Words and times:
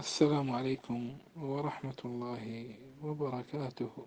السلام 0.00 0.50
عليكم 0.50 1.18
ورحمة 1.36 2.00
الله 2.04 2.74
وبركاته. 3.02 4.06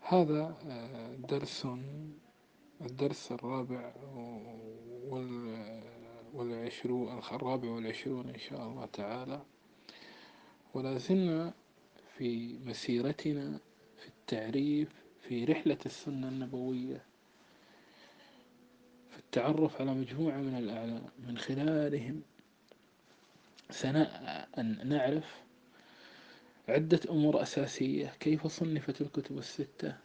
هذا 0.00 0.56
آه، 0.68 1.14
درس 1.14 1.66
الدرس 2.80 3.32
الرابع 3.32 3.92
والعشرون 6.34 7.18
الرابع 7.18 7.68
والعشرون 7.68 8.28
إن 8.28 8.38
شاء 8.38 8.62
الله 8.68 8.86
تعالى. 8.86 9.42
ولا 10.74 10.98
زلنا 10.98 11.54
في 12.18 12.58
مسيرتنا 12.64 13.58
في 13.98 14.08
التعريف 14.08 14.88
في 15.20 15.44
رحلة 15.44 15.78
السنة 15.86 16.28
النبوية 16.28 17.02
في 19.10 19.18
التعرف 19.18 19.80
على 19.80 19.94
مجموعة 19.94 20.36
من 20.36 20.58
الأعلام 20.58 21.02
من 21.18 21.38
خلالهم 21.38 22.22
أن 24.58 24.88
نعرف 24.88 25.42
عدة 26.68 27.00
أمور 27.10 27.42
أساسية. 27.42 28.06
كيف 28.20 28.46
صنفت 28.46 29.00
الكتب 29.00 29.38
الستة؟ 29.38 29.96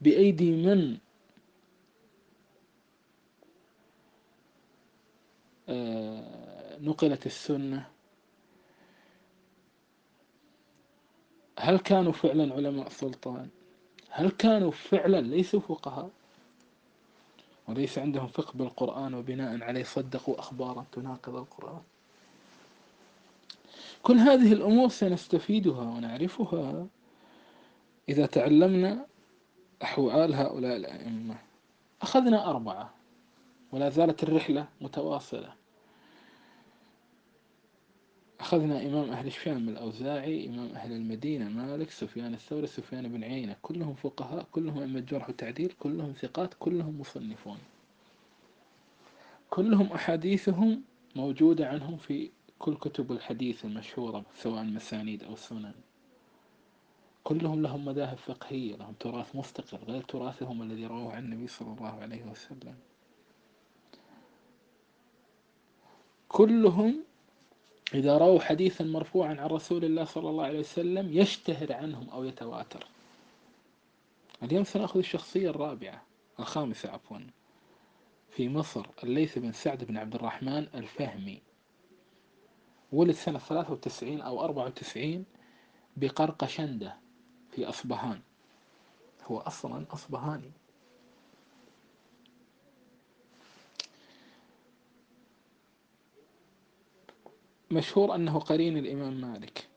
بأيدي 0.00 0.50
من؟ 0.50 0.98
آه، 5.68 6.78
نقلت 6.78 7.26
السنة. 7.26 7.90
هل 11.58 11.78
كانوا 11.78 12.12
فعلا 12.12 12.54
علماء 12.54 12.88
سلطان؟ 12.88 13.48
هل 14.10 14.30
كانوا 14.30 14.70
فعلا 14.70 15.20
ليسوا 15.20 15.60
فقهاء؟ 15.60 16.10
وليس 17.68 17.98
عندهم 17.98 18.26
فقه 18.26 18.52
بالقرآن 18.56 19.14
وبناء 19.14 19.62
عليه 19.62 19.82
صدقوا 19.84 20.38
أخبارا 20.38 20.86
تناقض 20.92 21.36
القرآن. 21.36 21.82
كل 24.06 24.18
هذه 24.18 24.52
الأمور 24.52 24.88
سنستفيدها 24.88 25.82
ونعرفها 25.82 26.86
إذا 28.08 28.26
تعلمنا 28.26 29.06
أحوال 29.82 30.34
هؤلاء 30.34 30.76
الأئمة. 30.76 31.38
أخذنا 32.02 32.50
أربعة 32.50 32.94
ولا 33.72 33.90
زالت 33.90 34.22
الرحلة 34.22 34.68
متواصلة. 34.80 35.52
أخذنا 38.40 38.86
إمام 38.86 39.10
أهل 39.10 39.26
الشام 39.26 39.68
الأوزاعي 39.68 40.48
إمام 40.48 40.68
أهل 40.68 40.92
المدينة 40.92 41.48
مالك 41.48 41.90
سفيان 41.90 42.34
الثوري 42.34 42.66
سفيان 42.66 43.08
بن 43.08 43.24
عيينة. 43.24 43.56
كلهم 43.62 43.94
فقهاء 43.94 44.46
كلهم 44.52 44.78
أئمة 44.78 45.00
جرح 45.00 45.28
وتعديل 45.28 45.72
كلهم 45.80 46.12
ثقات 46.12 46.54
كلهم 46.58 47.00
مصنفون. 47.00 47.58
كلهم 49.50 49.86
أحاديثهم 49.86 50.82
موجودة 51.16 51.68
عنهم 51.68 51.96
في 51.96 52.35
كل 52.58 52.76
كتب 52.76 53.12
الحديث 53.12 53.64
المشهورة 53.64 54.24
سواء 54.34 54.64
مسانيد 54.64 55.24
أو 55.24 55.36
سنن 55.36 55.74
كلهم 57.24 57.62
لهم 57.62 57.84
مذاهب 57.84 58.16
فقهية 58.18 58.76
لهم 58.76 58.94
تراث 59.00 59.36
مستقل 59.36 59.78
غير 59.78 60.02
تراثهم 60.02 60.62
الذي 60.62 60.86
رواه 60.86 61.12
عن 61.12 61.24
النبي 61.24 61.46
صلى 61.46 61.72
الله 61.72 62.00
عليه 62.00 62.22
وسلم. 62.22 62.74
كلهم 66.28 67.04
إذا 67.94 68.18
رووا 68.18 68.40
حديثا 68.40 68.84
مرفوعا 68.84 69.28
عن 69.28 69.46
رسول 69.46 69.84
الله 69.84 70.04
صلى 70.04 70.30
الله 70.30 70.44
عليه 70.44 70.58
وسلم 70.58 71.12
يشتهر 71.12 71.72
عنهم 71.72 72.10
أو 72.10 72.24
يتواتر. 72.24 72.86
اليوم 74.42 74.64
سنأخذ 74.64 74.98
الشخصية 74.98 75.50
الرابعة 75.50 76.02
الخامسة 76.40 76.90
عفوا 76.90 77.18
في 78.30 78.48
مصر 78.48 78.86
الليث 79.04 79.38
بن 79.38 79.52
سعد 79.52 79.84
بن 79.84 79.96
عبد 79.96 80.14
الرحمن 80.14 80.68
الفهمي. 80.74 81.42
ولد 82.92 83.14
سنة 83.14 83.38
93 83.38 84.20
أو 84.20 84.44
94 84.44 85.24
بقرقشندة 85.96 86.96
في 87.50 87.68
أصبهان. 87.68 88.20
هو 89.24 89.38
أصلا 89.38 89.86
أصبهاني. 89.90 90.52
مشهور 97.70 98.14
أنه 98.14 98.38
قرين 98.38 98.78
الإمام 98.78 99.20
مالك. 99.20 99.68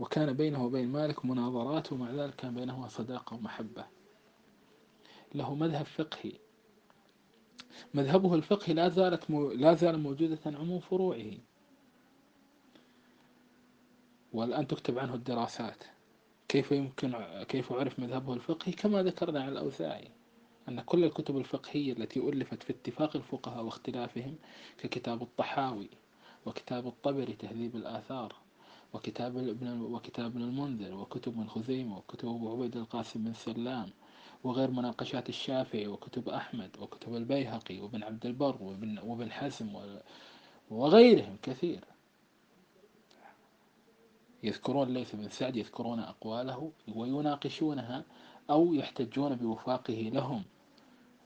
وكان 0.00 0.32
بينه 0.32 0.64
وبين 0.64 0.88
مالك 0.88 1.24
مناظرات 1.24 1.92
ومع 1.92 2.10
ذلك 2.10 2.34
كان 2.34 2.54
بينهما 2.54 2.88
صداقة 2.88 3.34
ومحبة. 3.34 3.86
له 5.34 5.54
مذهب 5.54 5.86
فقهي. 5.86 6.32
مذهبه 7.94 8.34
الفقهي 8.34 8.74
لا 8.74 8.88
زالت. 8.88 9.30
لا 9.54 9.74
زال 9.74 9.98
موجودة 10.00 10.38
عموم 10.46 10.80
فروعه 10.80 11.32
والآن 14.32 14.66
تكتب 14.66 14.98
عنه 14.98 15.14
الدراسات 15.14 15.84
كيف 16.48 16.72
يمكن 16.72 17.14
كيف 17.48 17.72
عرف 17.72 17.98
مذهبه 18.00 18.34
الفقهي 18.34 18.72
كما 18.72 19.02
ذكرنا 19.02 19.42
عن 19.42 19.48
الأوزاعي 19.48 20.08
أن 20.68 20.80
كل 20.80 21.04
الكتب 21.04 21.36
الفقهية 21.36 21.92
التي 21.92 22.20
ألفت 22.20 22.62
في 22.62 22.70
اتفاق 22.72 23.16
الفقهاء 23.16 23.64
واختلافهم 23.64 24.34
ككتاب 24.78 25.22
الطحاوي 25.22 25.90
وكتاب 26.46 26.86
الطبري 26.86 27.32
تهذيب 27.32 27.76
الآثار 27.76 28.34
وكتاب 28.92 29.36
ابن 29.36 29.80
وكتاب 29.80 30.26
ابن 30.26 30.42
المنذر 30.42 30.94
وكتب 30.94 31.38
من 31.38 31.48
خزيمة 31.48 31.98
وكتب 31.98 32.28
أبو 32.28 32.52
عبيد 32.52 32.76
القاسم 32.76 33.24
بن 33.24 33.32
سلام 33.32 33.90
وغير 34.44 34.70
مناقشات 34.70 35.28
الشافعي 35.28 35.86
وكتب 35.86 36.28
أحمد 36.28 36.70
وكتب 36.80 37.16
البيهقي 37.16 37.80
وابن 37.80 38.02
عبد 38.02 38.26
البر 38.26 38.56
وابن, 38.60 38.98
وابن 38.98 39.32
حزم 39.32 39.76
وغيرهم 40.70 41.36
كثير. 41.42 41.84
يذكرون 44.42 44.94
ليث 44.94 45.16
بن 45.16 45.28
سعد 45.28 45.56
يذكرون 45.56 45.98
أقواله 45.98 46.72
ويناقشونها 46.94 48.04
أو 48.50 48.74
يحتجون 48.74 49.34
بوفاقه 49.34 50.10
لهم 50.14 50.42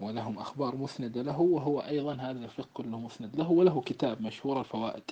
ولهم 0.01 0.39
أخبار 0.39 0.77
مسندة 0.77 1.23
له 1.23 1.41
وهو 1.41 1.81
أيضا 1.81 2.15
هذا 2.15 2.45
الفقه 2.45 2.69
كله 2.75 2.99
مسند 2.99 3.37
له 3.37 3.51
وله 3.51 3.81
كتاب 3.81 4.23
مشهور 4.23 4.61
الفوائد 4.61 5.11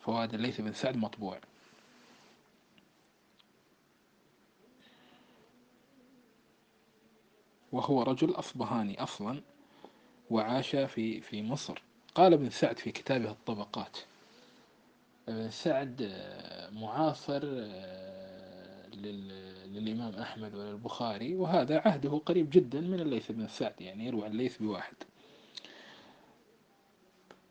فوائد 0.00 0.34
الليث 0.34 0.60
بن 0.60 0.72
سعد 0.72 0.96
مطبوع. 0.96 1.38
وهو 7.72 8.02
رجل 8.02 8.30
أصبهاني 8.30 9.02
أصلا 9.02 9.42
وعاش 10.30 10.76
في 10.76 11.20
في 11.20 11.42
مصر. 11.42 11.82
قال 12.14 12.32
ابن 12.32 12.50
سعد 12.50 12.78
في 12.78 12.90
كتابه 12.92 13.30
الطبقات. 13.30 13.98
ابن 15.28 15.50
سعد 15.50 16.02
آه، 16.12 16.70
معاصر 16.70 17.40
آه، 17.44 18.86
للإمام 19.66 20.14
أحمد 20.14 20.54
وللبخاري 20.54 21.34
وهذا 21.34 21.78
عهده 21.78 22.18
قريب 22.26 22.50
جدا 22.50 22.80
من 22.80 23.00
الليث 23.00 23.32
بن 23.32 23.48
سعد 23.48 23.80
يعني 23.80 24.06
يروى 24.06 24.26
الليث 24.26 24.58
بواحد. 24.58 24.94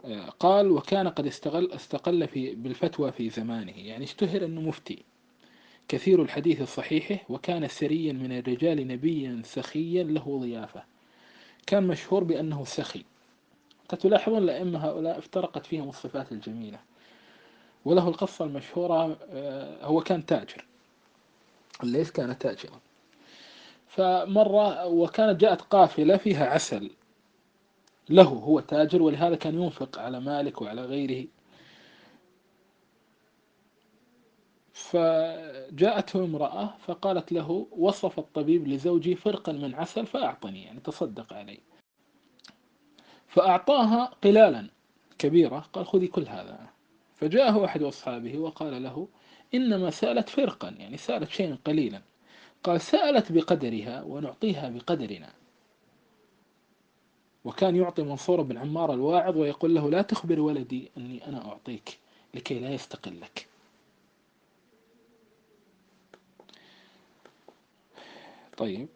آه، 0.05 0.29
قال 0.29 0.71
وكان 0.71 1.07
قد 1.07 1.27
استغل 1.27 1.71
استقل 1.71 2.27
في 2.27 2.55
بالفتوى 2.55 3.11
في 3.11 3.29
زمانه. 3.29 3.73
يعني 3.77 4.03
اشتهر 4.03 4.45
أنه 4.45 4.61
مفتي. 4.61 5.05
كثير 5.89 6.21
الحديث 6.21 6.61
الصحيح 6.61 7.25
وكان 7.29 7.67
سريا 7.67 8.13
من 8.13 8.37
الرجال 8.37 8.87
نبيا 8.87 9.41
سخيا 9.45 10.03
له 10.03 10.39
ضيافة. 10.41 10.83
كان 11.67 11.87
مشهور 11.87 12.23
بأنه 12.23 12.65
سخي. 12.65 13.05
تلاحظون 13.89 14.37
الأئمة 14.43 14.85
هؤلاء 14.85 15.17
افترقت 15.19 15.65
فيهم 15.65 15.89
الصفات 15.89 16.31
الجميلة. 16.31 16.79
وله 17.85 18.07
القصة 18.07 18.45
المشهورة 18.45 19.17
آه، 19.31 19.85
هو 19.85 20.01
كان 20.01 20.25
تاجر. 20.25 20.65
الليث 21.83 22.11
كان 22.11 22.37
تاجرا. 22.37 22.79
فمرة 23.87 24.85
وكانت 24.85 25.41
جاءت 25.41 25.61
قافلة 25.61 26.17
فيها 26.17 26.45
عسل. 26.45 26.91
له 28.09 28.23
هو 28.23 28.59
تاجر 28.59 29.01
ولهذا 29.01 29.35
كان 29.35 29.61
ينفق 29.61 29.99
على 29.99 30.19
مالك 30.19 30.61
وعلى 30.61 30.81
غيره 30.81 31.27
فجاءته 34.79 36.23
امرأة 36.23 36.73
فقالت 36.79 37.31
له 37.31 37.67
وصف 37.71 38.19
الطبيب 38.19 38.67
لزوجي 38.67 39.15
فرقا 39.15 39.51
من 39.51 39.75
عسل 39.75 40.05
فأعطني 40.05 40.63
يعني 40.63 40.79
تصدق 40.79 41.33
علي. 41.33 41.59
فأعطاها 43.27 44.05
قلالا 44.05 44.69
كبيرة 45.17 45.59
قال 45.73 45.87
خذي 45.87 46.07
كل 46.07 46.27
هذا. 46.27 46.59
فجاءه 47.15 47.65
أحد 47.65 47.83
أصحابه 47.83 48.37
وقال 48.37 48.83
له 48.83 49.07
إنما 49.53 49.89
سألت 49.89 50.29
فرقا 50.29 50.69
يعني 50.69 50.97
سألت 50.97 51.29
شيئا 51.29 51.57
قليلا. 51.65 52.01
قال 52.63 52.81
سألت 52.81 53.31
بقدرها 53.31 54.03
ونعطيها 54.03 54.69
بقدرنا. 54.69 55.33
وكان 57.45 57.75
يعطي 57.75 58.03
منصور 58.03 58.41
بن 58.41 58.57
عمار 58.57 58.93
الواعظ 58.93 59.37
ويقول 59.37 59.75
له 59.75 59.89
لا 59.89 60.01
تخبر 60.01 60.39
ولدي 60.39 60.91
أني 60.97 61.27
أنا 61.27 61.45
أعطيك 61.45 61.99
لكي 62.33 62.59
لا 62.59 62.73
يستقلك. 62.73 63.49
طيب. 68.59 68.87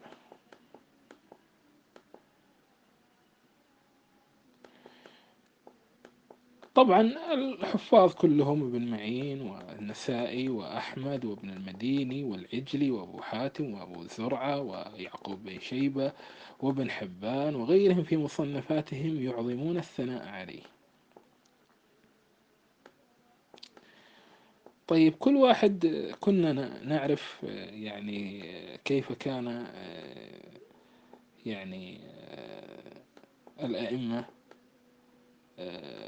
طبعا 6.74 7.00
الحفاظ 7.34 8.14
كلهم 8.14 8.62
ابن 8.62 8.90
معين 8.90 9.40
والنسائي 9.42 10.48
وأحمد 10.48 11.24
وابن 11.24 11.50
المديني 11.50 12.24
والعجلي 12.24 12.90
وأبو 12.90 13.20
حاتم 13.20 13.74
وأبو 13.74 14.04
زرعة 14.04 14.60
ويعقوب 14.60 15.42
بن 15.44 15.58
شيبة 15.60 16.12
وابن 16.60 16.90
حبان 16.90 17.54
وغيرهم 17.54 18.02
في 18.02 18.16
مصنفاتهم 18.16 19.22
يعظمون 19.22 19.76
الثناء 19.76 20.28
عليه. 20.28 20.73
طيب 24.88 25.14
كل 25.14 25.36
واحد 25.36 25.86
كنا 26.20 26.52
نعرف 26.84 27.42
يعني 27.72 28.42
كيف 28.84 29.12
كان 29.12 29.66
يعني 31.46 32.00
الأئمة 33.60 34.24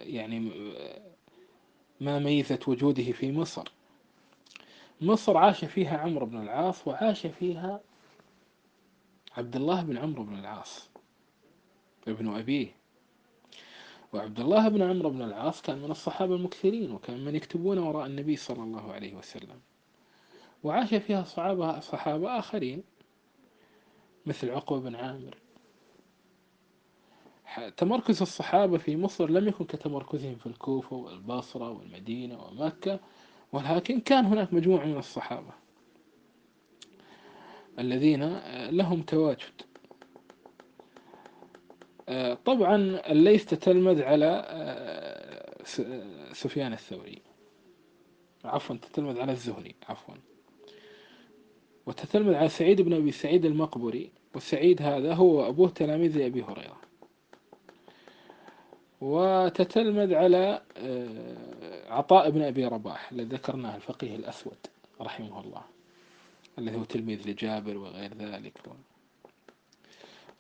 يعني 0.07 0.41
ما 2.01 2.19
ميزة 2.19 2.59
وجوده 2.67 3.13
في 3.13 3.33
مصر. 3.33 3.73
مصر 5.01 5.37
عاش 5.37 5.65
فيها 5.65 5.99
عمرو 5.99 6.27
بن 6.27 6.43
العاص 6.43 6.89
وعاش 6.89 7.27
فيها 7.27 7.81
عبد 9.37 9.57
الله 9.57 9.83
بن 9.83 9.97
عمرو 9.97 10.25
بن 10.25 10.39
العاص 10.39 10.91
ابن 12.09 12.29
أبيه. 12.29 12.69
وعبد 14.13 14.41
الله 14.41 14.69
بن 14.69 14.83
عمرو 14.83 15.11
بن 15.11 15.23
العاص 15.23 15.63
كان 15.63 15.79
من 15.79 15.91
الصحابة 15.91 16.35
المكثرين 16.35 16.91
وكان 16.91 17.25
من 17.25 17.35
يكتبون 17.35 17.79
وراء 17.79 18.07
النبي 18.07 18.37
صلى 18.37 18.63
الله 18.63 18.93
عليه 18.93 19.15
وسلم. 19.15 19.61
وعاش 20.63 20.95
فيها 20.95 21.25
صحابة, 21.25 21.81
صحابة 21.81 22.39
آخرين 22.39 22.83
مثل 24.27 24.51
عقبة 24.51 24.81
بن 24.81 24.95
عامر. 24.95 25.37
تمركز 27.77 28.23
الصحابة 28.23 28.79
في 28.79 28.97
مصر 28.97 29.31
لم 29.31 29.49
يكن 29.49 29.65
كتمركزهم 29.65 30.35
في 30.35 30.47
الكوفة 30.47 30.97
والبصرة 30.97 31.71
والمدينة 31.71 32.45
ومكة 32.45 33.01
ولكن 33.53 34.01
كان 34.01 34.25
هناك 34.25 34.53
مجموعة 34.55 34.85
من 34.85 34.99
الصحابة 34.99 35.53
الذين 37.79 38.39
لهم 38.71 39.03
تواجد. 39.03 39.63
طبعا 42.45 43.01
الليث 43.11 43.45
تتلمذ 43.45 44.03
على 44.03 44.45
سفيان 46.33 46.73
الثوري. 46.73 47.23
عفوا 48.45 48.77
تتلمذ 48.77 49.21
على 49.21 49.33
الزهري 49.33 49.75
عفوا. 49.89 50.15
وتتلمذ 51.87 52.35
على 52.35 52.49
سعيد 52.49 52.81
بن 52.81 52.93
أبي 52.93 53.13
سعيد 53.13 53.45
المقبري 53.45 54.11
والسعيد 54.35 54.83
هذا 54.83 55.15
هو 55.15 55.49
أبوه 55.49 55.69
تلاميذ 55.69 56.21
أبي 56.21 56.43
هريرة. 56.43 56.81
وتتلمذ 59.01 60.15
على 60.15 60.63
آه، 60.77 61.93
عطاء 61.93 62.31
بن 62.31 62.43
أبي 62.43 62.65
رباح 62.67 63.13
الذي 63.13 63.29
ذكرناه 63.37 63.77
الفقيه 63.77 64.17
الأسود 64.17 64.57
رحمه 65.01 65.41
الله 65.41 65.63
الذي 66.59 66.77
هو 66.77 66.85
تلميذ 66.85 67.29
لجابر 67.31 67.77
وغير 67.77 68.15
ذلك. 68.15 68.53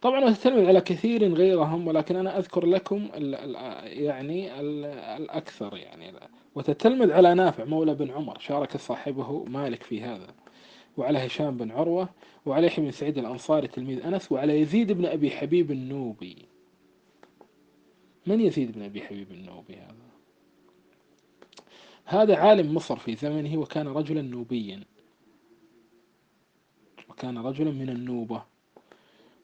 طبعا 0.06 0.24
وتتلمذ 0.24 0.66
على 0.66 0.80
كثير 0.80 1.34
غيرهم 1.34 1.86
ولكن 1.88 2.16
أنا 2.16 2.38
أذكر 2.38 2.66
لكم 2.66 3.08
ال 3.14 3.34
ال 3.34 3.54
يعني 4.02 4.60
ال 4.60 4.84
الأكثر 5.22 5.76
يعني. 5.76 6.12
وتتلمذ 6.54 7.12
على 7.12 7.34
نافع 7.34 7.64
مولى 7.64 7.94
بن 7.94 8.10
عمر 8.10 8.38
شارك 8.38 8.76
صاحبه 8.76 9.44
مالك 9.44 9.82
في 9.82 10.02
هذا 10.02 10.34
وعلى 10.96 11.26
هشام 11.26 11.56
بن 11.56 11.70
عروة 11.70 12.08
وعلى 12.46 12.66
يحيى 12.66 12.84
بن 12.84 12.90
سعيد 12.90 13.18
الأنصاري 13.18 13.68
تلميذ 13.68 14.06
أنس 14.06 14.32
وعلى 14.32 14.60
يزيد 14.60 14.92
بن 14.92 15.06
أبي 15.06 15.30
حبيب 15.30 15.70
النوبي. 15.70 16.36
من 18.26 18.40
يزيد 18.40 18.72
بن 18.72 18.82
أبي 18.82 19.00
حبيب 19.02 19.32
النوبي 19.32 19.74
هذا؟ 19.74 20.06
هذا 22.04 22.36
عالم 22.36 22.74
مصر 22.74 22.96
في 22.96 23.16
زمنه 23.16 23.58
وكان 23.58 23.88
رجلا 23.88 24.22
نوبيا 24.22 24.84
وكان 27.08 27.38
رجلا 27.38 27.70
من 27.70 27.88
النوبة. 27.88 28.55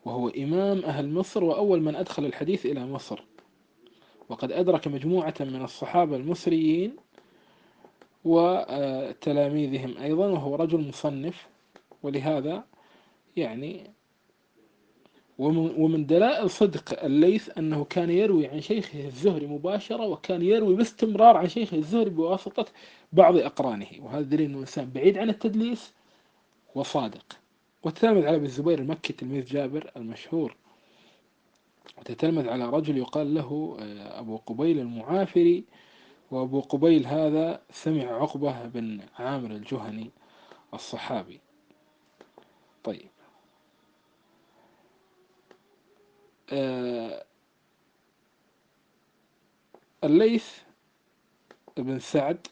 وهو 0.05 0.29
إمام 0.29 0.85
أهل 0.85 1.13
مصر 1.13 1.45
وأول 1.45 1.81
من 1.81 1.97
أدخل 1.97 2.25
الحديث 2.25 2.67
إلى 2.67 2.87
مصر. 2.87 3.23
وقد 4.29 4.53
أدرك 4.53 4.89
مجموعة 4.89 5.35
من 5.41 5.63
الصحابة 5.63 6.17
المصريين 6.17 6.97
وتلاميذهم 8.25 9.99
أيضا 9.99 10.27
وهو 10.27 10.55
رجل 10.55 10.89
مصنف. 10.89 11.49
ولهذا 12.03 12.65
يعني 13.37 13.91
ومن 15.39 16.07
دلائل 16.07 16.51
صدق 16.51 17.05
الليث 17.05 17.59
أنه 17.59 17.85
كان 17.85 18.11
يروي 18.11 18.47
عن 18.47 18.61
شيخه 18.61 19.07
الزهري 19.07 19.47
مباشرة 19.47 20.07
وكان 20.07 20.43
يروي 20.43 20.75
باستمرار 20.75 21.37
عن 21.37 21.49
شيخه 21.49 21.77
الزهري 21.77 22.11
بواسطة 22.11 22.67
بعض 23.13 23.37
أقرانه. 23.37 23.87
وهذا 23.99 24.23
دليل 24.23 24.51
أنه 24.51 24.59
إنسان 24.59 24.91
بعيد 24.91 25.19
عن 25.19 25.31
التدليس 25.31 25.93
وصادق. 26.75 27.42
وتتلمذ 27.83 28.27
على 28.27 28.37
ابن 28.37 28.45
الزبير 28.45 28.79
المكي 28.79 29.13
تلميذ 29.13 29.45
جابر 29.45 29.91
المشهور. 29.97 30.57
وتتلمذ 31.99 32.49
على 32.49 32.65
رجل 32.71 32.99
يقال 32.99 33.35
له 33.35 33.77
آه، 33.81 34.21
أبو 34.21 34.37
قبيل 34.37 34.79
المعافري. 34.79 35.65
وأبو 36.31 36.61
قبيل 36.61 37.07
هذا 37.07 37.63
سمع 37.71 38.05
عقبة 38.05 38.67
بن 38.67 39.01
عامر 39.19 39.51
الجهني 39.51 40.11
الصحابي. 40.75 41.41
طيب. 42.85 43.09
آه، 46.53 47.25
الليث 50.05 50.59
بن 51.77 51.99
سعد 51.99 52.47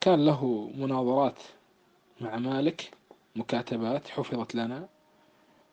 كان 0.00 0.24
له 0.26 0.70
مناظرات 0.74 1.38
مع 2.24 2.36
مالك 2.36 2.90
مكاتبات 3.36 4.08
حفظت 4.08 4.54
لنا 4.54 4.88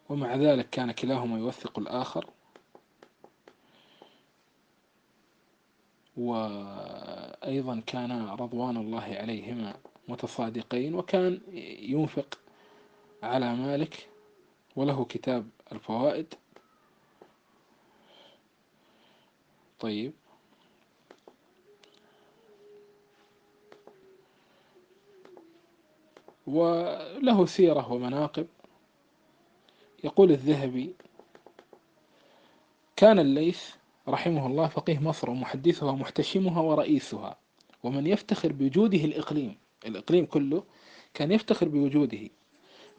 ومع 0.09 0.36
ذلك 0.36 0.69
كان 0.69 0.92
كلاهما 0.92 1.38
يوثق 1.38 1.80
الآخر. 1.80 2.30
وأيضا 6.18 7.80
كان 7.86 8.27
رضوان 8.27 8.77
الله 8.77 9.03
عليهما 9.03 9.77
متصادقين 10.07 10.95
وكان 10.95 11.42
ينفق 11.81 12.39
على 13.24 13.56
مالك 13.56 14.09
وله 14.75 15.06
كتاب 15.06 15.50
الفوائد. 15.71 16.33
طيب. 19.80 20.13
وله 26.48 27.45
سيرة 27.45 27.92
ومناقب. 27.92 28.48
يقول 30.04 30.31
الذهبي 30.31 30.95
كان 32.95 33.19
الليث 33.19 33.69
رحمه 34.07 34.48
الله 34.48 34.68
فقيه 34.68 35.00
مصر 35.00 35.30
ومحدثها 35.30 35.92
ومحتشمها 35.92 36.62
ورئيسها 36.62 37.38
ومن 37.83 38.07
يفتخر 38.07 38.52
بوجوده 38.52 38.98
الإقليم 38.98 39.57
الإقليم 39.86 40.26
كله 40.26 40.64
كان 41.14 41.31
يفتخر 41.31 41.68
بوجوده 41.68 42.30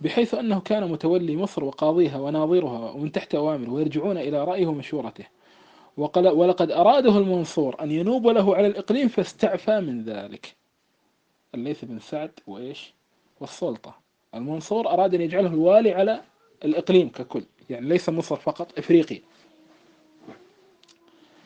بحيث 0.01 0.35
أنه 0.35 0.61
كان 0.61 0.91
متولي 0.91 1.37
مصر 1.37 1.65
وقاضيها 1.65 2.19
وناظرها 2.19 2.91
ومن 2.91 3.13
تحت 3.13 3.35
أوامره 3.35 3.71
ويرجعون 3.71 4.19
إلى 4.19 4.45
رأيه 4.45 4.67
ومشورته. 4.67 5.25
ولقد 5.97 6.71
أراده 6.71 7.19
المنصور 7.19 7.83
أن 7.83 7.91
ينوب 7.91 8.27
له 8.27 8.57
على 8.57 8.67
الإقليم 8.67 9.09
فاستعفى 9.09 9.81
من 9.81 10.05
ذلك. 10.05 10.57
الليث 11.55 11.85
بن 11.85 11.99
سعد 11.99 12.31
وإيش؟ 12.47 12.95
والسلطة. 13.43 13.95
المنصور 14.35 14.89
أراد 14.89 15.15
أن 15.15 15.21
يجعله 15.21 15.49
الوالي 15.49 15.93
على 15.93 16.23
الإقليم 16.65 17.09
ككل 17.09 17.45
يعني 17.71 17.89
ليس 17.89 18.09
مصر 18.09 18.37
فقط 18.37 18.79
إفريقيا. 18.79 19.21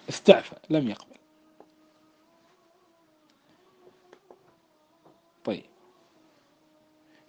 استعفى 0.09 0.57
لم 0.71 0.89
يقبل. 0.89 1.17
طيب. 5.45 5.65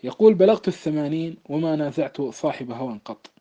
يقول 0.04 0.34
بلغت 0.34 0.68
الثمانين 0.68 1.38
وما 1.50 1.76
نازعت 1.76 2.22
صاحب 2.22 2.72
هوى 2.72 3.00
قط. 3.06 3.32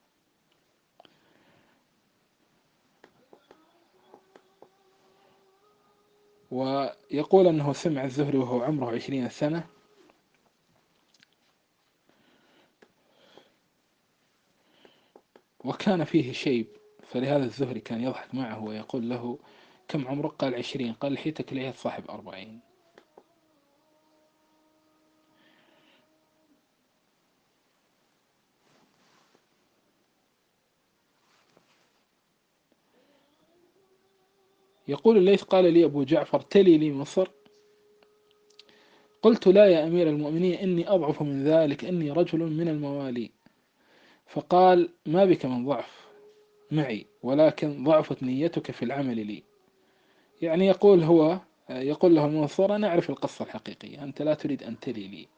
ويقول 6.50 7.46
أنه 7.46 7.72
سمع 7.72 8.04
الزهري 8.04 8.38
وهو 8.38 8.62
عمره 8.62 8.94
عشرين 8.94 9.28
سنة 9.28 9.75
وكان 15.66 16.04
فيه 16.04 16.32
شيب 16.32 16.66
فلهذا 17.02 17.44
الزهري 17.44 17.80
كان 17.80 18.02
يضحك 18.02 18.34
معه 18.34 18.64
ويقول 18.64 19.08
له 19.08 19.38
كم 19.88 20.08
عمرك؟ 20.08 20.32
قال 20.32 20.54
عشرين. 20.54 20.92
قال 20.92 21.12
لحيتك 21.12 21.52
لعيت 21.52 21.74
صاحب 21.74 22.10
أربعين 22.10 22.60
يقول 34.88 35.16
الليث 35.16 35.42
قال 35.42 35.72
لي 35.72 35.84
أبو 35.84 36.02
جعفر 36.04 36.40
تلي 36.40 36.78
لي 36.78 36.92
مصر. 36.92 37.28
قلت 39.22 39.46
لا 39.48 39.66
يا 39.66 39.86
أمير 39.86 40.08
المؤمنين 40.08 40.54
إني 40.54 40.88
أضعف 40.88 41.22
من 41.22 41.44
ذلك 41.44 41.84
إني 41.84 42.10
رجل 42.10 42.38
من 42.38 42.68
الموالي. 42.68 43.35
فقال 44.26 44.90
ما 45.06 45.24
بك 45.24 45.46
من 45.46 45.66
ضعف 45.66 46.06
معي 46.70 47.06
ولكن 47.22 47.84
ضعفت 47.84 48.22
نيتك 48.22 48.70
في 48.70 48.84
العمل 48.84 49.26
لي. 49.26 49.42
يعني 50.42 50.66
يقول 50.66 51.02
هو 51.02 51.38
يقول 51.70 52.14
له 52.14 52.26
المنصور 52.26 52.76
أنا 52.76 52.88
أعرف 52.88 53.10
القصة 53.10 53.44
الحقيقية 53.44 54.02
أنت 54.02 54.22
لا 54.22 54.34
تريد 54.34 54.62
أن 54.62 54.80
تلي 54.80 55.08
لي. 55.08 55.28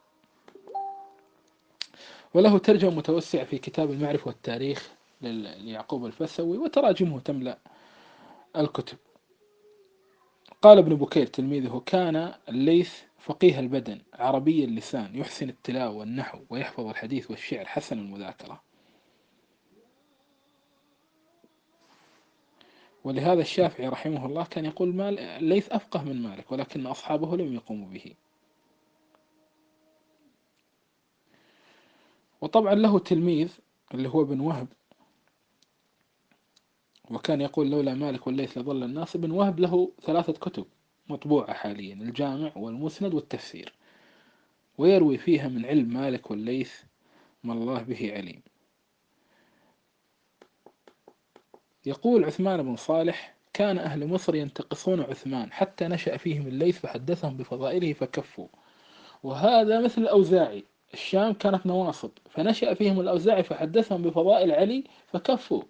وله 2.35 2.59
ترجمة 2.59 2.91
متوسعة 2.91 3.45
في 3.45 3.59
كتاب 3.59 3.91
المعرفة 3.91 4.29
والتاريخ 4.29 4.93
ليعقوب 5.21 6.07
الفسوي 6.07 6.59
وتراجمه 6.59 7.21
تملأ 7.21 7.59
الكتب. 8.57 8.99
قال 10.63 10.79
ابن 10.79 10.95
بكير 10.95 11.27
تلميذه 11.27 11.83
كان 11.87 12.35
الليث 12.49 13.01
فقيه 13.19 13.61
البدن 13.61 14.01
عربي 14.15 14.65
اللسان 14.65 15.17
يحسن 15.17 15.49
التلاوة 15.49 15.95
والنحو 15.97 16.39
ويحفظ 16.51 16.87
الحديث 16.87 17.31
والشعر 17.31 17.65
حسن 17.65 17.99
المذاكرة. 17.99 18.68
ولهذا 23.05 23.41
الشافعي 23.41 23.89
رحمه 23.89 24.27
الله 24.27 24.45
كان 24.45 24.65
يقول 24.65 24.95
مال 24.95 25.45
ليث 25.45 25.73
أفقه 25.73 26.03
من 26.03 26.23
مالك 26.23 26.53
ولكن 26.53 26.87
أصحابه 26.87 27.37
لم 27.37 27.55
يقوموا 27.55 27.89
به. 27.89 28.15
وطبعا 32.41 32.75
له 32.75 32.99
تلميذ 32.99 33.53
اللي 33.95 34.09
هو 34.09 34.23
ابن 34.23 34.41
وهب 34.41 34.69
وكان 37.11 37.41
يقول 37.41 37.71
لولا 37.71 37.95
مالك 37.95 38.27
والليث 38.27 38.59
لظل 38.59 38.83
الناس 38.83 39.17
ابن 39.17 39.31
وهب 39.31 39.61
له 39.61 39.93
ثلاثة 40.03 40.33
كتب 40.33 40.67
مطبوعة 41.09 41.53
حاليا 41.53 41.95
الجامع 41.95 42.53
والمسند 42.57 43.15
والتفسير 43.15 43.73
ويروي 44.79 45.19
فيها 45.19 45.49
من 45.49 45.67
علم 45.67 45.89
مالك 45.93 46.31
والليث 46.31 46.73
ما 47.45 47.53
الله 47.53 47.83
به 47.83 48.13
عليم. 48.17 48.43
يقول 51.87 52.25
عثمان 52.25 52.63
بن 52.63 52.77
صالح 52.77 53.35
كان 53.53 53.79
أهل 53.79 54.07
مصر 54.07 54.35
ينتقصون 54.35 55.01
عثمان 55.01 55.53
حتى 55.53 55.89
نشأ 55.89 56.17
فيهم 56.17 56.47
الليث 56.47 56.79
فحدثهم 56.79 57.37
بفضائله 57.37 57.93
فكفوا. 57.93 58.49
وهذا 59.23 59.81
مثل 59.81 60.03
الأوزاعي. 60.03 60.65
الشام 60.95 61.33
كانت 61.33 61.67
نواصب 61.67 62.11
فنشأ 62.31 62.75
فيهم 62.75 63.01
الأوزاعي 63.01 63.43
فحدثهم 63.43 64.03
بفضائل 64.03 64.53
علي 64.53 64.85
فكفوا. 65.07 65.63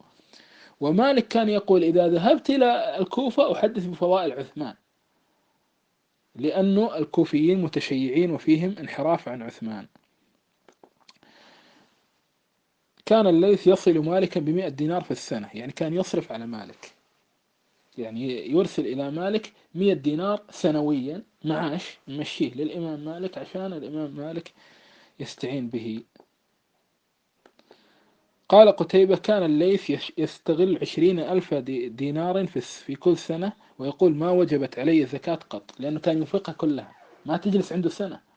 ومالك 0.80 1.28
كان 1.28 1.48
يقول 1.48 1.84
إذا 1.84 2.08
ذهبت 2.08 2.50
إلى 2.50 2.98
الكوفة 2.98 3.52
أحدث 3.52 3.86
بفضائل 3.86 4.32
عثمان 4.32 4.74
لأنه 6.34 6.96
الكوفيين 6.96 7.62
متشيعين 7.62 8.30
وفيهم 8.30 8.74
انحراف 8.80 9.28
عن 9.28 9.42
عثمان. 9.42 9.86
كان 13.08 13.26
الليث 13.26 13.66
يصل 13.66 13.98
مالكا 13.98 14.40
بمئة 14.40 14.68
دينار 14.68 15.02
في 15.02 15.10
السنة 15.10 15.48
يعني 15.54 15.72
كان 15.72 15.94
يصرف 15.94 16.32
على 16.32 16.46
مالك. 16.46 16.92
يعني 17.98 18.50
يرسل 18.50 18.86
إلى 18.86 19.10
مالك 19.10 19.52
مئة 19.74 19.92
دينار 19.92 20.42
سنويا 20.50 21.22
معاش 21.44 21.98
يمشيه 22.08 22.54
للإمام 22.54 23.04
مالك 23.04 23.38
عشان 23.38 23.72
الإمام 23.72 24.10
مالك 24.10 24.52
يستعين 25.20 25.68
به. 25.68 26.02
قال 28.48 28.68
قتيبة 28.68 29.16
كان 29.16 29.42
الليث 29.42 29.90
يستغل 30.18 30.78
عشرين 30.82 31.20
ألف 31.20 31.54
دينار 31.54 32.46
في 32.46 32.94
كل 32.94 33.18
سنة 33.18 33.52
ويقول 33.78 34.14
ما 34.14 34.30
وجبت 34.30 34.78
علي 34.78 35.06
زكاة 35.06 35.34
قط 35.50 35.70
لأنه 35.78 36.00
كان 36.00 36.18
ينفقها 36.18 36.52
كلها 36.52 36.92
ما 37.26 37.36
تجلس 37.36 37.72
عنده 37.72 37.88
سنة. 37.88 38.27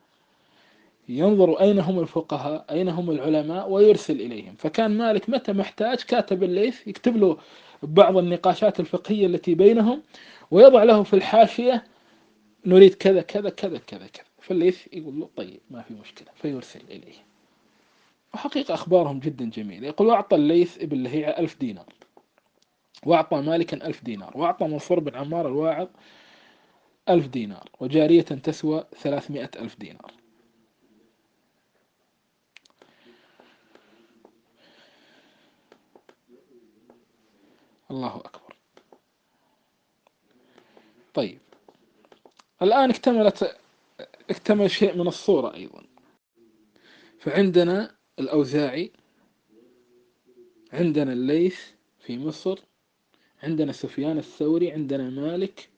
ينظر 1.20 1.62
أين 1.62 1.80
هم 1.80 2.00
الفقهاء 2.00 2.66
أين 2.72 2.90
هم 2.90 3.12
العلماء 3.12 3.70
ويرسل 3.70 4.22
إليهم. 4.22 4.56
فكان 4.56 4.98
مالك 4.98 5.30
متى 5.30 5.54
محتاج 5.54 5.98
كاتب 5.98 6.44
الليث 6.44 6.88
يكتب 6.88 7.18
له 7.18 7.38
بعض 7.84 8.18
النقاشات 8.18 8.80
الفقهية 8.80 9.26
التي 9.26 9.56
بينهم 9.56 10.02
ويضع 10.52 10.84
له 10.84 11.04
في 11.04 11.14
الحاشية 11.14 11.84
نريد 12.66 12.94
كذا 12.94 13.22
كذا 13.22 13.50
كذا 13.50 13.78
كذا 13.78 14.08
كذا. 14.08 14.26
فالليث 14.42 14.88
يقول 14.94 15.20
له 15.20 15.30
طيب 15.36 15.60
ما 15.72 15.82
في 15.82 15.94
مشكلة. 15.94 16.28
فيرسل 16.36 16.82
إليه. 16.90 17.16
وحقيقة 18.34 18.74
أخبارهم 18.74 19.20
جدا 19.20 19.50
جميلة. 19.50 19.88
يقول 19.88 20.08
وأعطى 20.08 20.36
الليث 20.36 20.78
ابن 20.78 21.04
لهيعة 21.04 21.30
ألف 21.30 21.60
دينار. 21.60 21.94
وأعطى 23.06 23.42
مالكا 23.42 23.88
ألف 23.88 24.04
دينار. 24.04 24.38
وأعطى 24.38 24.66
منصور 24.66 25.00
بن 25.00 25.16
عمار 25.16 25.48
الواعظ 25.48 25.88
ألف 27.10 27.28
دينار. 27.28 27.70
وجارية 27.80 28.22
تسوى 28.22 28.84
ثلاثمائة 29.02 29.50
ألف 29.60 29.76
دينار. 29.80 30.21
الله 37.92 38.18
أكبر. 38.18 38.56
طيب. 41.14 41.40
الآن 42.62 42.90
اكتملت 42.90 43.58
اكتمل 44.30 44.72
شيء 44.72 44.98
من 44.98 45.08
الصورة 45.08 45.54
أيضا. 45.54 45.84
فعندنا 47.20 47.96
الأوزاعي 48.20 48.92
عندنا 50.74 51.14
الليث 51.14 51.62
في 52.00 52.18
مصر 52.18 52.60
عندنا 53.44 53.72
سفيان 53.72 54.18
الثوري 54.18 54.72
عندنا 54.72 55.10
مالك 55.10 55.70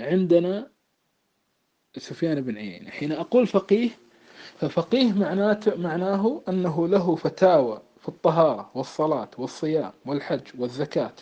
عندنا 0.00 0.70
سفيان 1.96 2.40
بن 2.40 2.56
عيينة. 2.56 2.90
حين 2.90 3.12
أقول 3.12 3.46
فقيه 3.46 3.90
ففقيه 4.56 5.12
معناته 5.12 5.76
معناه 5.76 6.42
أنه 6.48 6.88
له 6.88 7.16
فتاوى 7.16 7.82
في 8.02 8.08
الطهارة 8.08 8.70
والصلاة 8.74 9.28
والصيام 9.38 9.92
والحج 10.06 10.42
والزكاة 10.58 11.14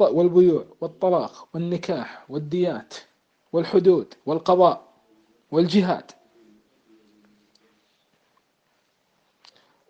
والبيوع 0.00 0.64
والطلاق 0.80 1.48
والنكاح 1.54 2.24
والديات 2.28 2.94
والحدود 3.52 4.14
والقضاء 4.26 4.88
والجهاد 5.50 6.10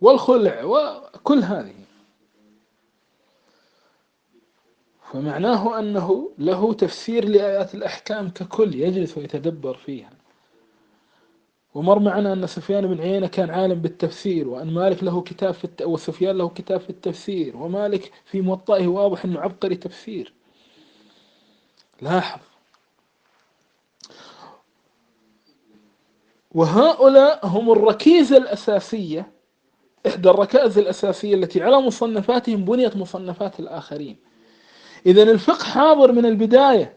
والخلع 0.01 0.65
وكل 0.65 1.39
هذه. 1.39 1.75
فمعناه 5.13 5.79
أنه 5.79 6.31
له 6.39 6.73
تفسير 6.73 7.29
لآيات 7.29 7.75
الأحكام 7.75 8.31
ككل 8.31 8.75
يجلس 8.75 9.19
ويتدبر 9.19 9.77
فيها. 9.77 10.11
ومر 11.77 11.99
معنا 11.99 12.33
أن 12.33 12.47
سفيان 12.47 12.87
بن 12.87 13.01
عيينة 13.01 13.27
كان 13.27 13.51
عالم 13.51 13.81
بالتفسير 13.81 14.49
وأن 14.49 14.75
مالك 14.75 15.05
له 15.05 15.21
كتاب 15.21 15.55
في 15.55 15.65
الت... 15.65 15.83
وسفيان 15.83 16.39
له 16.39 16.49
كتاب 16.49 16.81
في 16.81 16.91
التفسير 16.91 17.57
ومالك 17.57 18.13
في 18.25 18.41
موطئه 18.41 18.87
واضح 18.87 19.25
أنه 19.25 19.41
عبقري 19.41 19.77
تفسير. 19.77 20.33
لاحظ. 22.03 22.41
وهؤلاء 26.55 27.47
هم 27.47 27.73
الركيزة 27.73 28.37
الأساسية 28.37 29.33
إحدى 30.07 30.31
الركائز 30.31 30.79
الأساسية 30.79 31.35
التي 31.35 31.63
على 31.63 31.81
مصنفاتهم 31.81 32.65
بنيت 32.65 32.97
مصنفات 32.97 33.61
الآخرين. 33.61 34.17
إذا 35.07 35.23
الفقه 35.23 35.65
حاضر 35.65 36.13
من 36.13 36.27
البداية. 36.27 36.96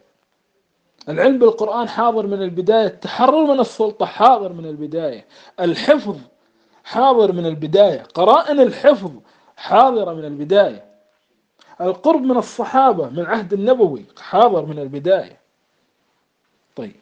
العلم 1.10 1.40
بالقرآن 1.40 1.90
حاضر 1.90 2.28
من 2.28 2.42
البداية 2.42 2.88
التحرر 2.88 3.54
من 3.54 3.60
السلطة 3.60 4.06
حاضر 4.06 4.54
من 4.54 4.66
البداية 4.66 5.28
الحفظ 5.60 6.18
حاضر 6.84 7.32
من 7.32 7.46
البداية 7.46 8.02
قرائن 8.02 8.60
الحفظ 8.60 9.12
حاضرة 9.58 10.14
من 10.14 10.26
البداية 10.26 10.90
القرب 11.82 12.22
من 12.22 12.38
الصحابة 12.38 13.10
من 13.10 13.26
عهد 13.26 13.54
النبوي 13.54 14.06
حاضر 14.18 14.66
من 14.66 14.80
البداية. 14.80 15.40
طيب. 16.76 16.96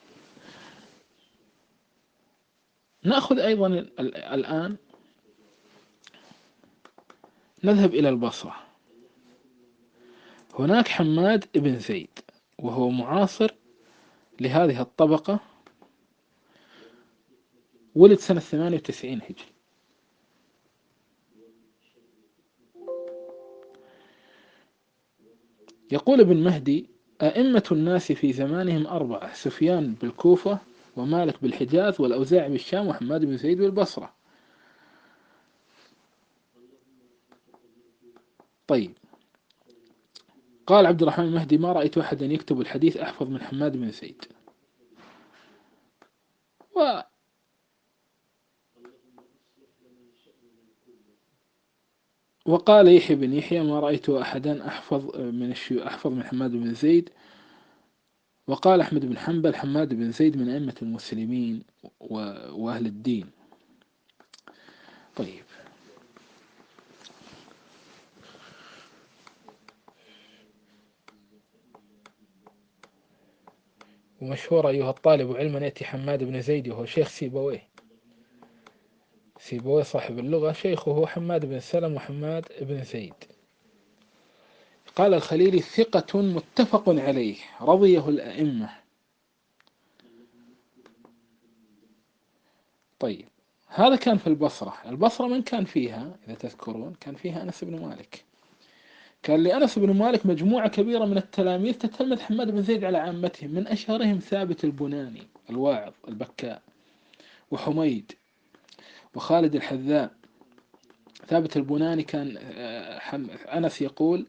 نأخذ 3.04 3.40
أيضا 3.40 3.68
الآن 4.00 4.76
نذهب 7.64 7.96
إلى 7.96 8.10
البصرة. 8.10 8.56
هناك 10.60 10.88
حماد 10.88 11.46
بن 11.56 11.80
زيد 11.80 12.20
وهو 12.60 12.90
معاصر 12.90 13.56
لهذه 14.42 14.82
الطبقة 14.82 15.40
ولد 17.96 18.20
سنة 18.20 18.40
98 18.40 19.22
هجري. 19.22 19.58
يقول 25.92 26.20
ابن 26.20 26.44
مهدي 26.44 26.90
أئمة 27.22 27.64
الناس 27.72 28.12
في 28.12 28.34
زمانهم 28.34 28.88
أربعة 28.88 29.34
سفيان 29.34 29.94
بالكوفة 29.94 30.60
ومالك 30.96 31.42
بالحجاز 31.42 32.02
والأوزاعي 32.02 32.50
بالشام 32.50 32.88
وحماد 32.88 33.26
بن 33.26 33.38
زيد 33.38 33.58
بالبصرة. 33.58 34.14
طيب 38.68 38.92
قال 40.68 40.86
عبد 40.86 41.02
الرحمن 41.02 41.26
المهدي 41.26 41.58
ما 41.58 41.72
رأيت 41.72 41.98
أحدا 41.98 42.26
يكتب 42.26 42.62
الحديث 42.62 42.98
أحفظ 42.98 43.28
من 43.28 43.42
حماد 43.42 43.78
بن 43.78 43.92
زيد. 43.92 44.26
و 46.76 47.02
وقال 52.46 52.88
يحيى 52.96 53.16
بن 53.16 53.34
يحيى 53.34 53.64
ما 53.64 53.80
رأيت 53.80 54.10
أحدا 54.10 54.68
أحفظ 54.68 55.18
من 55.20 55.52
الشيو 55.52 55.84
أحفظ 55.88 56.12
من 56.12 56.24
حماد 56.24 56.52
بن 56.52 56.74
زيد. 56.74 57.10
وقال 58.48 58.82
أحمد 58.82 59.06
بن 59.06 59.18
حنبل 59.18 59.56
حماد 59.56 59.94
بن 59.94 60.12
زيد 60.12 60.38
من 60.38 60.50
أئمة 60.50 60.76
المسلمين 60.82 61.64
وأهل 62.00 62.86
الدين. 62.86 63.30
طيب. 65.16 65.47
ومشهور 74.22 74.70
أيها 74.70 74.90
الطالب 74.90 75.38
علما 75.38 75.60
يأتي 75.60 75.86
حماد 75.86 76.24
بن 76.24 76.42
زيد 76.42 76.70
وهو 76.70 76.86
شيخ 76.86 77.08
سيبويه. 77.08 77.68
سيبويه 79.40 79.84
صاحب 79.84 80.20
اللغة 80.20 80.52
شيخه 80.52 81.06
حماد 81.06 81.46
بن 81.46 81.60
سلم 81.60 81.96
وحماد 81.96 82.46
بن 82.62 82.84
زيد. 82.84 83.14
قال 84.96 85.14
الخليلي 85.14 85.60
ثقة 85.60 86.22
متفق 86.22 86.90
عليه 86.90 87.38
رضيه 87.62 88.10
الأئمة. 88.10 88.70
طيب 93.00 93.28
هذا 93.68 93.96
كان 93.96 94.18
في 94.18 94.28
البصرة. 94.28 94.74
البصرة 94.86 95.28
من 95.28 95.42
كان 95.42 95.66
فيها؟ 95.66 96.18
إذا 96.28 96.36
تذكرون 96.36 96.94
كان 97.00 97.16
فيها 97.16 97.44
أنس 97.44 97.64
بن 97.64 97.82
مالك. 97.82 98.26
كان 99.24 99.44
لأنس 99.44 99.80
بن 99.80 99.92
مالك 99.92 100.26
مجموعة 100.26 100.70
كبيرة 100.70 101.06
من 101.06 101.18
التلاميذ 101.18 101.74
تتلمذ 101.74 102.20
حماد 102.20 102.52
بن 102.52 102.62
زيد 102.62 102.84
على 102.84 102.98
عامتهم 102.98 103.52
من 103.52 103.68
أشهرهم 103.68 104.20
ثابت 104.20 104.64
البناني 104.64 105.24
الواعظ 105.50 105.94
البكاء 106.08 106.62
وحميد 107.52 108.12
وخالد 109.16 109.56
الحذاء. 109.56 110.12
ثابت 111.28 111.58
البناني 111.58 112.04
كان 112.04 112.38
آه، 112.38 113.00
أنس 113.58 113.82
يقول 113.82 114.26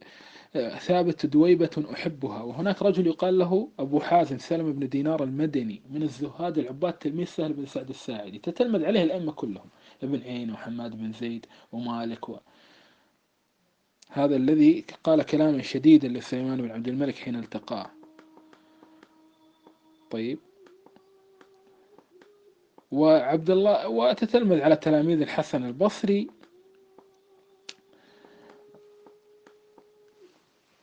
آه، 0.56 0.78
ثابت 0.78 1.26
دويبة 1.26 1.84
أحبها. 1.92 2.42
وهناك 2.42 2.82
رجل 2.82 3.06
يقال 3.06 3.38
له 3.38 3.68
أبو 3.78 4.00
حازم 4.00 4.38
سلم 4.38 4.72
بن 4.72 4.88
دينار 4.88 5.22
المدني 5.24 5.82
من 5.90 6.02
الزهاد 6.02 6.58
العباد 6.58 6.92
تلميذ 6.92 7.26
سهل 7.26 7.52
بن 7.52 7.66
سعد 7.66 7.88
الساعدي. 7.88 8.38
تتلمذ 8.38 8.84
عليه 8.84 9.02
الأئمة 9.02 9.32
كلهم 9.32 9.66
ابن 10.02 10.22
عين 10.22 10.52
وحماد 10.52 10.96
بن 10.96 11.12
زيد 11.12 11.46
ومالك 11.72 12.28
و... 12.28 12.36
هذا 14.08 14.36
الذي 14.36 14.84
قال 15.04 15.22
كلاما 15.22 15.62
شديدا 15.62 16.08
لسليمان 16.08 16.62
بن 16.62 16.70
عبد 16.70 16.88
الملك 16.88 17.14
حين 17.14 17.36
التقاه. 17.36 17.90
طيب. 20.10 20.38
وعبد 22.90 23.50
الله 23.50 23.88
وتتلمذ 23.88 24.60
على 24.60 24.76
تلاميذ 24.76 25.20
الحسن 25.20 25.64
البصري. 25.64 26.28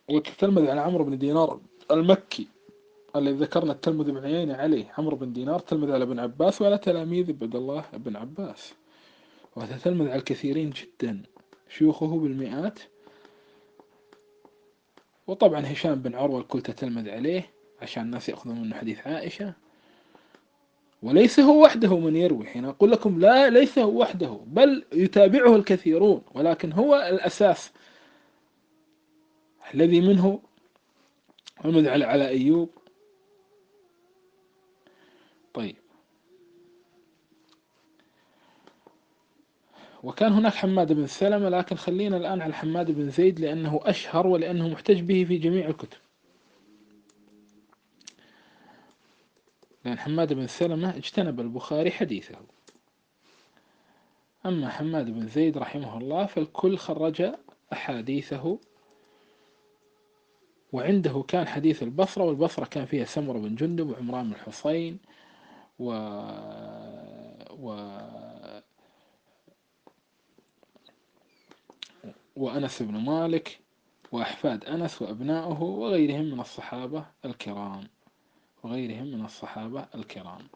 وتتلمذ 0.09 0.69
على 0.69 0.81
عمرو 0.81 1.03
بن 1.03 1.17
دينار 1.17 1.59
المكي 1.91 2.47
الذي 3.15 3.35
ذكرنا 3.35 3.71
التلمذ 3.71 4.11
بن 4.11 4.17
عيينة 4.17 4.55
عليه 4.55 4.93
عمرو 4.97 5.17
بن 5.17 5.33
دينار. 5.33 5.59
تلمذ 5.59 5.91
على 5.91 6.03
ابن 6.03 6.19
عباس 6.19 6.61
وعلى 6.61 6.77
تلاميذ 6.77 7.29
عبد 7.29 7.55
الله 7.55 7.85
بن 7.93 8.15
عباس. 8.15 8.73
وتتلمذ 9.55 10.07
على 10.07 10.19
الكثيرين 10.19 10.69
جدا. 10.69 11.23
شيوخه 11.69 12.19
بالمئات. 12.19 12.79
وطبعا 15.27 15.71
هشام 15.71 15.95
بن 15.95 16.15
عروة 16.15 16.39
الكل 16.39 16.61
تتلمذ 16.61 17.09
عليه 17.09 17.49
عشان 17.81 18.03
الناس 18.03 18.29
يأخذون 18.29 18.61
منه 18.61 18.75
حديث 18.75 19.07
عائشة. 19.07 19.53
وليس 21.03 21.39
هو 21.39 21.63
وحده 21.63 21.97
من 21.99 22.15
يروي. 22.15 22.45
حين 22.45 22.65
أقول 22.65 22.91
لكم 22.91 23.19
لا 23.19 23.49
ليس 23.49 23.79
هو 23.79 24.01
وحده 24.01 24.39
بل 24.45 24.85
يتابعه 24.93 25.55
الكثيرون 25.55 26.21
ولكن 26.33 26.71
هو 26.71 26.95
الأساس 26.95 27.71
الذي 29.73 30.01
منه 30.01 30.41
على 31.65 32.05
على 32.05 32.27
أيوب. 32.27 32.69
طيب. 35.53 35.84
وكان 40.05 40.33
هناك 40.33 40.53
حماد 40.53 40.93
بن 40.93 41.07
سلمة 41.07 41.49
لكن 41.49 41.75
خلينا 41.75 42.17
الآن 42.17 42.41
على 42.41 42.53
حماد 42.53 42.91
بن 42.91 43.09
زيد 43.09 43.39
لأنه 43.39 43.79
أشهر 43.83 44.27
ولأنه 44.27 44.69
محتج 44.69 45.01
به 45.01 45.25
في 45.25 45.37
جميع 45.37 45.67
الكتب. 45.67 45.97
لأن 49.85 49.99
حماد 49.99 50.33
بن 50.33 50.47
سلمة 50.47 50.97
اجتنب 50.97 51.39
البخاري 51.39 51.91
حديثه. 51.91 52.35
أما 54.45 54.69
حماد 54.69 55.09
بن 55.09 55.27
زيد 55.27 55.57
رحمه 55.57 55.97
الله 55.97 56.25
فالكل 56.25 56.77
خرج 56.77 57.31
أحاديثه. 57.73 58.59
وعنده 60.71 61.23
كان 61.27 61.47
حديث 61.47 61.83
البصرة 61.83 62.23
والبصرة 62.23 62.65
كان 62.65 62.85
فيها 62.85 63.05
سمر 63.05 63.37
بن 63.37 63.55
جندب 63.55 63.89
وعمران 63.89 64.25
بن 64.25 64.31
الحصين 64.31 64.99
و... 65.79 65.91
و... 67.49 67.69
وأنس 72.35 72.81
بن 72.81 72.97
مالك 72.97 73.59
وأحفاد 74.11 74.65
أنس 74.65 75.01
وأبنائه 75.01 75.61
وغيرهم 75.61 76.25
من 76.25 76.39
الصحابة 76.39 77.05
الكرام. 77.25 77.87
وغيرهم 78.63 79.07
من 79.07 79.25
الصحابة 79.25 79.87
الكرام. 79.95 80.47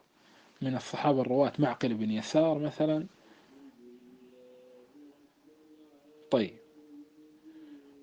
من 0.62 0.76
الصحابة 0.76 1.22
الرواة 1.22 1.54
معقل 1.60 1.94
بن 1.94 2.12
يسار 2.12 2.60
مثلا. 2.60 3.08
طيب. 6.32 6.58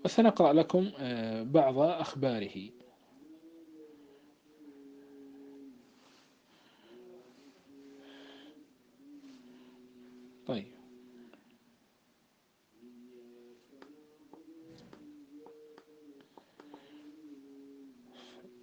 وسنقرأ 0.05 0.53
لكم 0.53 0.91
آه، 0.99 1.43
بعض 1.43 1.79
أخباره. 1.79 2.71
طيب. 10.47 10.76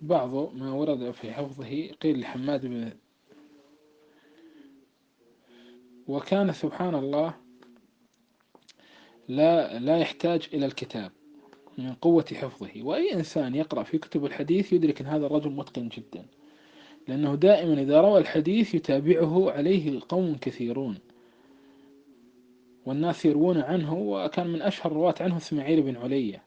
بعض 0.04 0.54
ما 0.56 0.74
ورد 0.74 1.12
في 1.12 1.34
حفظه 1.34 1.88
قيل 1.88 2.20
لحماد 2.20 2.66
بن 2.66 2.92
وكان 6.08 6.52
سبحان 6.52 6.96
الله 6.96 7.34
لا 9.28 9.80
لا 9.80 9.98
يحتاج 9.98 10.50
إلى 10.54 10.66
الكتاب 10.66 11.12
من 11.78 11.94
قوة 11.94 12.26
حفظه. 12.34 12.72
وأي 12.84 13.14
إنسان 13.14 13.56
يقرأ 13.56 13.84
في 13.84 13.98
كتب 13.98 14.26
الحديث 14.26 14.74
يدرك 14.74 15.02
أن 15.02 15.08
هذا 15.08 15.26
الرجل 15.26 15.52
متقن 15.52 15.90
جدا 15.90 16.26
لأنه 17.08 17.36
دائما 17.36 17.82
إذا 17.82 18.02
روى 18.02 18.20
الحديث 18.20 18.76
يتابعه 18.76 19.52
عليه 19.52 20.00
قوم 20.10 20.36
كثيرون 20.36 20.98
والناس 22.86 23.26
يروون 23.26 23.58
عنه. 23.58 23.94
وكان 23.94 24.48
من 24.48 24.62
أشهر 24.62 24.92
الرواة 24.92 25.16
عنه 25.20 25.38
إسماعيل 25.38 25.82
بن 25.82 25.98
علية. 25.98 26.44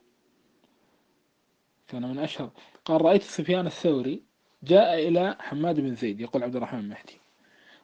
كان 1.88 2.02
من 2.02 2.18
أشهر 2.18 2.50
قال 2.86 3.02
رأيت 3.02 3.22
سفيان 3.22 3.66
الثوري 3.66 4.22
جاء 4.62 5.08
إلى 5.08 5.36
حماد 5.40 5.80
بن 5.80 5.94
زيد 5.94 6.20
يقول 6.20 6.42
عبد 6.42 6.56
الرحمن 6.56 6.80
المهدي 6.80 7.20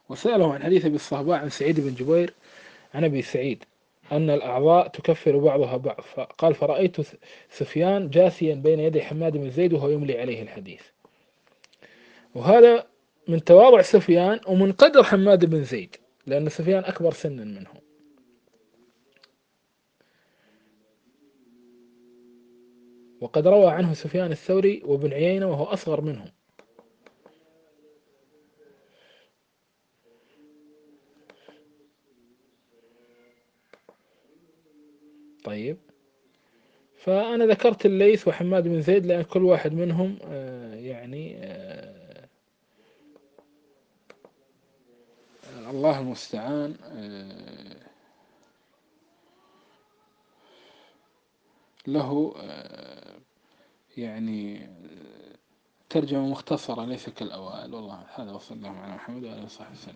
وسأله 0.09 0.53
عن 0.53 0.63
حديث 0.63 0.85
أبي 0.85 0.95
الصهباء 0.95 1.39
عن 1.39 1.49
سعيد 1.49 1.79
بن 1.79 1.93
جبير 1.93 2.33
عن 2.93 3.03
أبي 3.03 3.21
سعيد 3.21 3.63
أن 4.11 4.29
الأعضاء 4.29 4.87
تكفر 4.87 5.37
بعضها 5.37 5.77
بعض 5.77 6.01
فقال 6.01 6.55
فرأيت 6.55 6.97
سفيان 7.49 8.09
جاثيا 8.09 8.55
بين 8.55 8.79
يدي 8.79 9.01
حماد 9.01 9.37
بن 9.37 9.49
زيد 9.49 9.73
وهو 9.73 9.89
يملي 9.89 10.19
عليه 10.19 10.41
الحديث 10.41 10.81
وهذا 12.35 12.87
من 13.27 13.43
تواضع 13.43 13.81
سفيان 13.81 14.39
ومن 14.47 14.71
قدر 14.71 15.03
حماد 15.03 15.45
بن 15.45 15.63
زيد 15.63 15.95
لأن 16.27 16.49
سفيان 16.49 16.83
أكبر 16.85 17.13
سنا 17.13 17.43
منه 17.43 17.82
وقد 23.23 23.47
روى 23.47 23.71
عنه 23.71 23.93
سفيان 23.93 24.31
الثوري 24.31 24.81
وابن 24.85 25.13
عيينة 25.13 25.47
وهو 25.47 25.63
أصغر 25.63 26.01
منهم. 26.01 26.27
طيب. 35.43 35.77
فأنا 36.97 37.45
ذكرت 37.45 37.85
الليث 37.85 38.27
وحماد 38.27 38.63
بن 38.63 38.81
زيد 38.81 39.05
لأن 39.05 39.21
كل 39.21 39.43
واحد 39.43 39.73
منهم 39.73 40.17
آه، 40.23 40.75
يعني 40.75 41.37
آه، 41.37 42.27
الله 45.69 45.99
المستعان 45.99 46.75
آه، 46.83 47.83
له 51.87 52.33
يعني 53.97 54.69
ترجمة 55.89 56.27
مختصرة 56.27 56.85
ليس 56.85 57.09
كالأوائل. 57.09 57.75
والله 57.75 58.05
هذا 58.15 58.31
وصلى 58.31 58.57
الله 58.57 58.69
على 58.69 58.95
محمد 58.95 59.23
وعلى 59.23 59.43
وصحبه 59.43 59.71
وسلم. 59.71 59.91